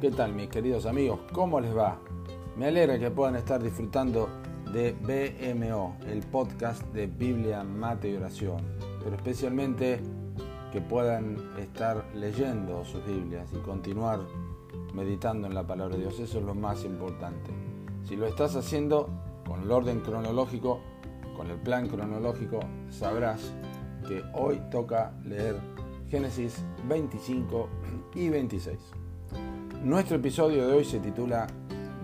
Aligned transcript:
¿Qué 0.00 0.10
tal 0.10 0.32
mis 0.32 0.48
queridos 0.48 0.86
amigos? 0.86 1.20
¿Cómo 1.30 1.60
les 1.60 1.76
va? 1.76 1.98
Me 2.56 2.68
alegra 2.68 2.98
que 2.98 3.10
puedan 3.10 3.36
estar 3.36 3.62
disfrutando 3.62 4.30
de 4.72 4.92
BMO, 4.92 5.98
el 6.06 6.22
podcast 6.22 6.82
de 6.94 7.06
Biblia, 7.06 7.62
Mate 7.64 8.10
y 8.10 8.16
Oración, 8.16 8.62
pero 9.04 9.14
especialmente 9.16 10.00
que 10.72 10.80
puedan 10.80 11.36
estar 11.58 12.02
leyendo 12.14 12.82
sus 12.86 13.04
Biblias 13.04 13.52
y 13.52 13.58
continuar 13.58 14.20
meditando 14.94 15.46
en 15.46 15.54
la 15.54 15.66
palabra 15.66 15.96
de 15.96 16.04
Dios. 16.04 16.18
Eso 16.18 16.38
es 16.38 16.44
lo 16.46 16.54
más 16.54 16.82
importante. 16.86 17.50
Si 18.04 18.16
lo 18.16 18.26
estás 18.26 18.56
haciendo 18.56 19.06
con 19.46 19.64
el 19.64 19.70
orden 19.70 20.00
cronológico, 20.00 20.80
con 21.36 21.50
el 21.50 21.58
plan 21.58 21.88
cronológico, 21.88 22.60
sabrás 22.88 23.52
que 24.08 24.22
hoy 24.32 24.62
toca 24.70 25.12
leer 25.26 25.56
Génesis 26.08 26.64
25 26.88 27.68
y 28.14 28.30
26. 28.30 28.78
Nuestro 29.82 30.16
episodio 30.16 30.68
de 30.68 30.74
hoy 30.74 30.84
se 30.84 31.00
titula 31.00 31.46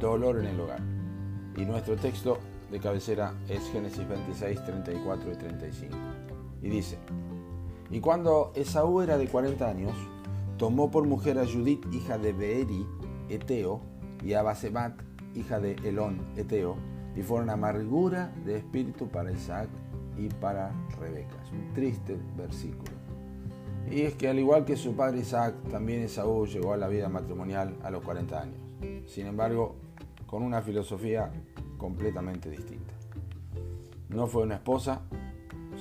Dolor 0.00 0.40
en 0.40 0.46
el 0.46 0.58
hogar 0.60 0.80
y 1.56 1.64
nuestro 1.64 1.94
texto 1.94 2.38
de 2.68 2.80
cabecera 2.80 3.32
es 3.48 3.70
Génesis 3.70 4.08
26, 4.08 4.64
34 4.64 5.32
y 5.32 5.36
35. 5.36 5.96
Y 6.62 6.68
dice, 6.68 6.98
y 7.88 8.00
cuando 8.00 8.50
Esaú 8.56 9.02
era 9.02 9.16
de 9.16 9.28
40 9.28 9.68
años, 9.68 9.92
tomó 10.58 10.90
por 10.90 11.06
mujer 11.06 11.38
a 11.38 11.46
Judith, 11.46 11.86
hija 11.92 12.18
de 12.18 12.32
Beeri, 12.32 12.84
Eteo, 13.28 13.80
y 14.24 14.32
a 14.32 14.42
Basemat, 14.42 15.00
hija 15.36 15.60
de 15.60 15.76
Elón, 15.84 16.26
Eteo, 16.36 16.76
y 17.14 17.22
fueron 17.22 17.50
amargura 17.50 18.34
de 18.44 18.56
espíritu 18.56 19.06
para 19.06 19.30
Isaac 19.30 19.68
y 20.18 20.28
para 20.28 20.72
Rebeca. 20.98 21.36
Es 21.44 21.52
un 21.52 21.72
triste 21.72 22.18
versículo. 22.36 22.99
Y 23.90 24.02
es 24.02 24.14
que 24.14 24.28
al 24.28 24.38
igual 24.38 24.64
que 24.64 24.76
su 24.76 24.94
padre 24.94 25.18
Isaac, 25.18 25.54
también 25.68 26.02
Esaú 26.02 26.46
llegó 26.46 26.72
a 26.72 26.76
la 26.76 26.86
vida 26.86 27.08
matrimonial 27.08 27.76
a 27.82 27.90
los 27.90 28.04
40 28.04 28.40
años. 28.40 28.60
Sin 29.06 29.26
embargo, 29.26 29.74
con 30.26 30.44
una 30.44 30.62
filosofía 30.62 31.32
completamente 31.76 32.48
distinta. 32.48 32.92
No 34.08 34.28
fue 34.28 34.44
una 34.44 34.56
esposa, 34.56 35.02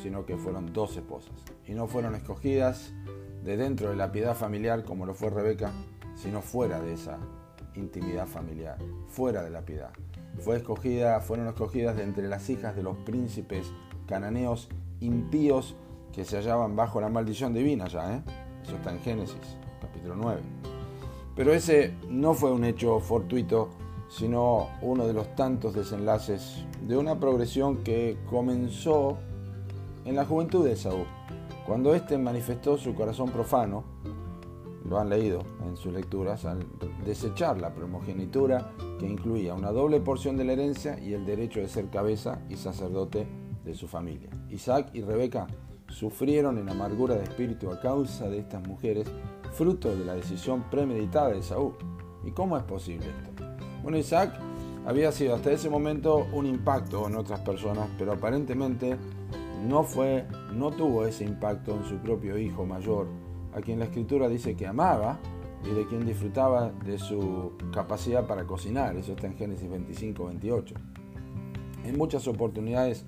sino 0.02 0.26
que 0.26 0.38
fueron 0.38 0.74
dos 0.74 0.98
esposas. 0.98 1.36
Y 1.68 1.74
no 1.74 1.88
fueron 1.88 2.16
escogidas 2.16 2.94
de 3.44 3.58
dentro 3.58 3.92
de 3.92 3.96
la 3.96 4.12
piedad 4.12 4.36
familiar 4.36 4.84
como 4.84 5.06
lo 5.06 5.14
fue 5.14 5.30
Rebeca, 5.30 5.72
sino 6.16 6.42
fuera 6.42 6.82
de 6.82 6.94
esa 6.94 7.20
intimidad 7.76 8.26
familiar, 8.26 8.78
fuera 9.08 9.44
de 9.44 9.52
la 9.52 9.62
piedad. 9.62 9.92
Fue 10.40 10.58
escogida, 10.58 11.20
fueron 11.20 11.48
escogidas 11.48 11.96
de 11.96 12.04
entre 12.04 12.28
las 12.28 12.50
hijas 12.50 12.76
de 12.76 12.82
los 12.82 12.98
príncipes 12.98 13.72
cananeos 14.08 14.68
impíos 15.00 15.76
que 16.14 16.26
se 16.26 16.38
hallaban 16.38 16.76
bajo 16.76 17.00
la 17.00 17.10
maldición 17.10 17.54
divina 17.54 17.88
ya, 17.88 18.16
¿eh? 18.16 18.22
Eso 18.64 18.76
está 18.76 18.92
en 18.92 19.00
Génesis, 19.00 19.58
capítulo 19.82 20.16
9. 20.16 20.42
Pero 21.36 21.54
ese 21.54 21.96
no 22.10 22.34
fue 22.34 22.52
un 22.52 22.64
hecho 22.66 23.00
fortuito, 23.00 23.70
sino 24.10 24.68
uno 24.82 25.08
de 25.08 25.14
los 25.14 25.36
tantos 25.36 25.74
desenlaces 25.74 26.66
de 26.82 26.98
una 26.98 27.20
progresión 27.20 27.78
que 27.84 28.18
comenzó 28.30 29.18
en 30.06 30.16
la 30.16 30.26
juventud 30.26 30.66
de 30.66 30.76
Saúl, 30.76 31.06
cuando 31.66 31.94
éste 31.94 32.18
manifestó 32.18 32.78
su 32.78 32.96
corazón 32.96 33.30
profano, 33.30 33.84
lo 34.84 34.98
han 34.98 35.10
leído 35.10 35.44
en 35.68 35.78
sus 35.78 35.94
lecturas, 35.94 36.46
al 36.46 36.66
desechar 37.06 37.62
la 37.62 37.76
primogenitura 37.76 38.72
que 39.00 39.08
incluía 39.08 39.54
una 39.54 39.72
doble 39.72 40.00
porción 40.00 40.36
de 40.36 40.46
la 40.46 40.54
herencia 40.54 41.00
y 41.00 41.14
el 41.14 41.26
derecho 41.26 41.60
de 41.60 41.68
ser 41.68 41.90
cabeza 41.90 42.42
y 42.50 42.56
sacerdote 42.56 43.28
de 43.64 43.76
su 43.76 43.88
familia. 43.88 44.30
Isaac 44.50 44.90
y 44.94 45.02
Rebeca 45.02 45.46
sufrieron 45.90 46.58
en 46.58 46.70
amargura 46.70 47.16
de 47.16 47.24
espíritu 47.24 47.72
a 47.72 47.80
causa 47.80 48.30
de 48.30 48.40
estas 48.40 48.66
mujeres, 48.68 49.08
fruto 49.54 49.96
de 49.96 50.06
la 50.06 50.14
decisión 50.14 50.64
premeditada 50.70 51.30
de 51.30 51.44
Saúl. 51.44 51.74
¿Y 52.24 52.32
cómo 52.32 52.58
es 52.58 52.64
posible 52.64 53.08
esto? 53.08 53.46
Bueno, 53.82 53.98
Isaac 53.98 54.34
había 54.86 55.12
sido 55.12 55.36
hasta 55.36 55.52
ese 55.52 55.70
momento 55.70 56.28
un 56.34 56.46
impacto 56.46 57.08
en 57.08 57.16
otras 57.16 57.42
personas, 57.42 57.88
pero 57.98 58.14
aparentemente 58.14 58.98
no 59.68 59.84
fue, 59.84 60.26
no 60.54 60.72
tuvo 60.72 61.06
ese 61.06 61.26
impacto 61.26 61.76
en 61.76 61.86
su 61.86 61.98
propio 61.98 62.38
hijo 62.38 62.66
mayor, 62.66 63.08
a 63.54 63.62
quien 63.62 63.80
la 63.80 63.86
escritura 63.86 64.28
dice 64.28 64.56
que 64.56 64.68
amaba 64.68 65.20
y 65.64 65.74
de 65.74 65.86
quien 65.88 66.06
disfrutaba 66.06 66.72
de 66.86 66.98
su 66.98 67.54
capacidad 67.74 68.26
para 68.26 68.46
cocinar. 68.46 68.96
Eso 68.96 69.14
está 69.14 69.28
en 69.28 69.36
Génesis 69.36 69.70
25, 69.70 70.26
28. 70.26 70.76
En 71.84 71.98
muchas 71.98 72.28
oportunidades 72.28 73.06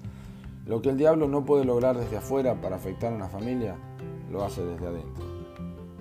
lo 0.66 0.82
que 0.82 0.90
el 0.90 0.98
diablo 0.98 1.28
no 1.28 1.44
puede 1.44 1.66
lograr 1.66 1.98
desde 1.98 2.18
afuera 2.18 2.62
para 2.62 2.76
afectar 2.76 3.12
a 3.12 3.16
una 3.16 3.30
familia, 3.30 3.78
lo 4.30 4.44
hace 4.44 4.64
desde 4.64 4.88
adentro. 4.88 5.26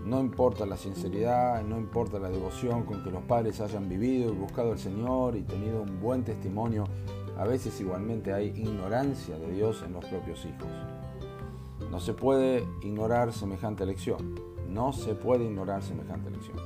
No 0.04 0.20
importa 0.20 0.66
la 0.66 0.76
sinceridad, 0.76 1.62
no 1.62 1.78
importa 1.78 2.18
la 2.18 2.30
devoción 2.30 2.84
con 2.84 3.02
que 3.02 3.10
los 3.10 3.22
padres 3.22 3.60
hayan 3.60 3.88
vivido 3.88 4.32
y 4.32 4.36
buscado 4.36 4.72
al 4.72 4.78
Señor 4.78 5.36
y 5.36 5.42
tenido 5.42 5.82
un 5.82 6.00
buen 6.00 6.24
testimonio, 6.24 6.84
a 7.38 7.44
veces 7.44 7.80
igualmente 7.80 8.32
hay 8.32 8.48
ignorancia 8.48 9.38
de 9.38 9.52
Dios 9.52 9.82
en 9.86 9.94
los 9.94 10.04
propios 10.04 10.44
hijos. 10.44 10.68
No 11.90 11.98
se 11.98 12.12
puede 12.12 12.64
ignorar 12.82 13.32
semejante 13.32 13.86
lección. 13.86 14.34
No 14.68 14.92
se 14.92 15.14
puede 15.14 15.44
ignorar 15.44 15.82
semejante 15.82 16.30
lección. 16.30 16.56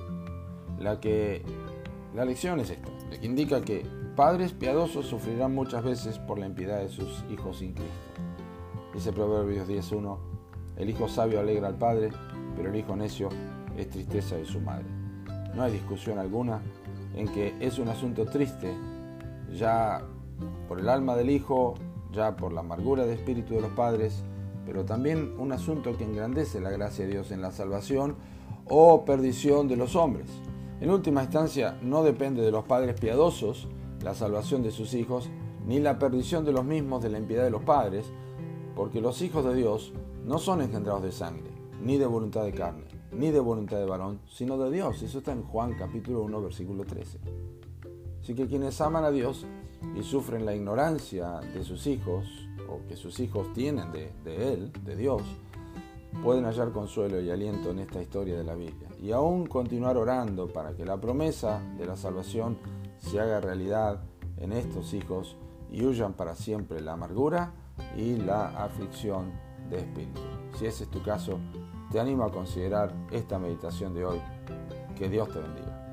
La 0.78 1.00
que 1.00 1.42
la 2.14 2.24
lección 2.24 2.60
es 2.60 2.70
esta, 2.70 2.88
la 3.10 3.18
que 3.18 3.26
indica 3.26 3.62
que 3.62 3.86
Padres 4.16 4.52
piadosos 4.52 5.06
sufrirán 5.06 5.56
muchas 5.56 5.82
veces 5.82 6.20
por 6.20 6.38
la 6.38 6.46
impiedad 6.46 6.78
de 6.78 6.88
sus 6.88 7.24
hijos 7.32 7.58
sin 7.58 7.72
Cristo. 7.72 7.92
Dice 8.94 9.12
Proverbios 9.12 9.68
10.1, 9.68 10.18
el 10.76 10.88
hijo 10.88 11.08
sabio 11.08 11.40
alegra 11.40 11.66
al 11.66 11.78
padre, 11.78 12.10
pero 12.54 12.70
el 12.70 12.76
hijo 12.76 12.94
necio 12.94 13.28
es 13.76 13.90
tristeza 13.90 14.36
de 14.36 14.44
su 14.44 14.60
madre. 14.60 14.84
No 15.56 15.64
hay 15.64 15.72
discusión 15.72 16.20
alguna 16.20 16.62
en 17.16 17.26
que 17.26 17.56
es 17.58 17.80
un 17.80 17.88
asunto 17.88 18.24
triste, 18.26 18.72
ya 19.52 20.02
por 20.68 20.78
el 20.78 20.88
alma 20.88 21.16
del 21.16 21.30
hijo, 21.30 21.74
ya 22.12 22.36
por 22.36 22.52
la 22.52 22.60
amargura 22.60 23.06
de 23.06 23.14
espíritu 23.14 23.54
de 23.54 23.62
los 23.62 23.72
padres, 23.72 24.22
pero 24.64 24.84
también 24.84 25.34
un 25.40 25.50
asunto 25.50 25.96
que 25.96 26.04
engrandece 26.04 26.60
la 26.60 26.70
gracia 26.70 27.04
de 27.04 27.10
Dios 27.10 27.32
en 27.32 27.42
la 27.42 27.50
salvación 27.50 28.14
o 28.68 29.04
perdición 29.04 29.66
de 29.66 29.76
los 29.76 29.96
hombres. 29.96 30.30
En 30.80 30.90
última 30.90 31.22
instancia, 31.22 31.76
no 31.82 32.04
depende 32.04 32.42
de 32.42 32.52
los 32.52 32.64
padres 32.64 32.98
piadosos, 33.00 33.66
la 34.04 34.14
salvación 34.14 34.62
de 34.62 34.70
sus 34.70 34.92
hijos, 34.92 35.30
ni 35.66 35.80
la 35.80 35.98
perdición 35.98 36.44
de 36.44 36.52
los 36.52 36.64
mismos 36.64 37.02
de 37.02 37.08
la 37.08 37.18
impiedad 37.18 37.42
de 37.42 37.50
los 37.50 37.62
padres, 37.62 38.04
porque 38.76 39.00
los 39.00 39.22
hijos 39.22 39.44
de 39.46 39.54
Dios 39.54 39.94
no 40.26 40.38
son 40.38 40.60
engendrados 40.60 41.02
de 41.02 41.10
sangre, 41.10 41.50
ni 41.82 41.96
de 41.96 42.04
voluntad 42.04 42.44
de 42.44 42.52
carne, 42.52 42.84
ni 43.12 43.30
de 43.30 43.40
voluntad 43.40 43.78
de 43.78 43.86
varón, 43.86 44.20
sino 44.28 44.58
de 44.58 44.70
Dios. 44.70 45.02
Eso 45.02 45.18
está 45.18 45.32
en 45.32 45.42
Juan 45.42 45.74
capítulo 45.78 46.22
1, 46.22 46.42
versículo 46.42 46.84
13. 46.84 47.18
Así 48.20 48.34
que 48.34 48.46
quienes 48.46 48.78
aman 48.82 49.04
a 49.04 49.10
Dios 49.10 49.46
y 49.98 50.02
sufren 50.02 50.44
la 50.44 50.54
ignorancia 50.54 51.40
de 51.40 51.64
sus 51.64 51.86
hijos, 51.86 52.26
o 52.68 52.86
que 52.86 52.96
sus 52.96 53.18
hijos 53.20 53.54
tienen 53.54 53.90
de, 53.90 54.12
de 54.22 54.52
Él, 54.52 54.70
de 54.84 54.96
Dios, 54.96 55.22
pueden 56.22 56.44
hallar 56.44 56.72
consuelo 56.72 57.20
y 57.22 57.30
aliento 57.30 57.70
en 57.70 57.78
esta 57.78 58.02
historia 58.02 58.36
de 58.36 58.44
la 58.44 58.54
Biblia. 58.54 58.88
Y 59.00 59.12
aún 59.12 59.46
continuar 59.46 59.96
orando 59.96 60.46
para 60.46 60.74
que 60.74 60.84
la 60.84 61.00
promesa 61.00 61.62
de 61.78 61.86
la 61.86 61.96
salvación 61.96 62.58
se 62.98 63.20
haga 63.20 63.40
realidad 63.40 64.02
en 64.36 64.52
estos 64.52 64.94
hijos 64.94 65.36
y 65.70 65.84
huyan 65.84 66.14
para 66.14 66.34
siempre 66.34 66.80
la 66.80 66.92
amargura 66.92 67.52
y 67.96 68.16
la 68.16 68.48
aflicción 68.64 69.32
de 69.70 69.78
espíritu. 69.78 70.20
Si 70.58 70.66
ese 70.66 70.84
es 70.84 70.90
tu 70.90 71.02
caso, 71.02 71.38
te 71.90 72.00
animo 72.00 72.24
a 72.24 72.32
considerar 72.32 72.92
esta 73.10 73.38
meditación 73.38 73.94
de 73.94 74.04
hoy. 74.04 74.20
Que 74.96 75.08
Dios 75.08 75.28
te 75.30 75.40
bendiga. 75.40 75.84